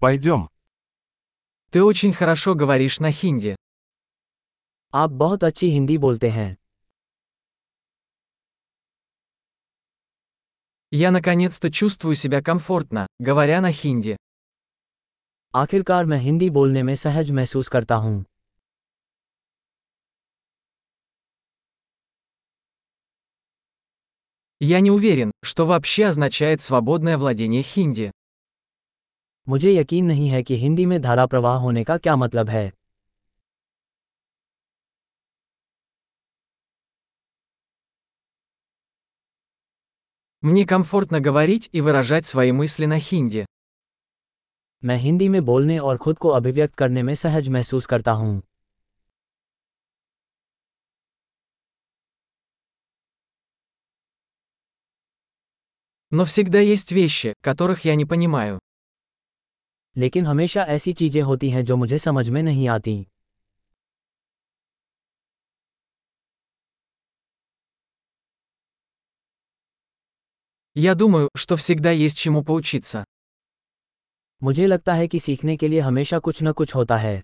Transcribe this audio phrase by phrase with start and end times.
[0.00, 0.48] Пойдем.
[1.70, 3.56] Ты очень хорошо говоришь на хинди.
[4.92, 6.56] आप बहुत अच्छी हिंदी बोलते हैं
[10.92, 14.16] Я наконец-то чувствую себя комфортно, говоря на хинди.
[15.56, 18.24] आखिरकार मैं हिंदी बोलने में सहज महसूस करता हूँ
[24.60, 28.12] Я не уверен, что вообще означает свободное владение хинди.
[29.49, 32.71] मुझे यकीन नहीं है कि हिंदी में धारा प्रवाह होने का क्या मतलब है
[40.43, 43.45] Мне комфортно говорить и выражать свои мысли на хинди.
[44.85, 48.41] मैं हिंदी में बोलने और खुद को अभिव्यक्त करने में सहज महसूस करता हूँ
[56.11, 58.59] Но всегда есть вещи, которых я не понимаю.
[59.97, 63.07] लेकिन हमेशा ऐसी चीजें होती हैं जो मुझे समझ में नहीं आती
[70.75, 73.03] Я думаю, что всегда есть чему поучиться.
[74.43, 77.23] मुझे लगता है कि सीखने के लिए हमेशा कुछ न कुछ होता है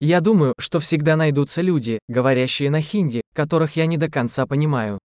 [0.00, 4.98] Я думаю, что всегда найдутся люди, говорящие на хинди, которых я не до конца понимаю.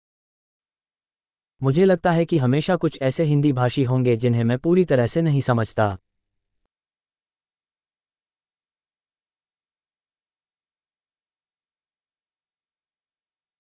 [1.63, 5.23] मुझे लगता है कि हमेशा कुछ ऐसे हिंदी भाषी होंगे जिन्हें मैं पूरी तरह से
[5.23, 5.97] नहीं समझता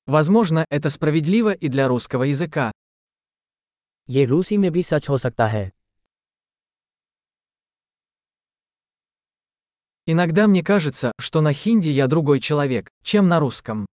[0.06, 2.72] Возможно, это справедливо и для русского языка.
[4.10, 5.70] ये रूसी में भी सच हो सकता है
[10.08, 13.86] Иногда мне кажется, что на хинди я другой человек, чем на русском.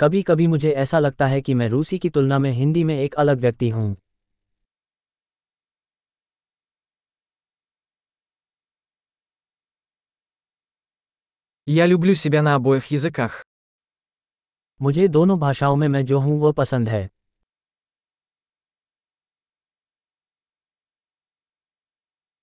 [0.00, 3.14] कभी कभी मुझे ऐसा लगता है कि मैं रूसी की तुलना में हिंदी में एक
[3.14, 3.96] अलग व्यक्ति हूँ
[11.68, 13.42] Я люблю себя на обоих языках.
[14.82, 17.08] मुझे दोनों भाषाओं में मैं जो हूँ वो पसंद है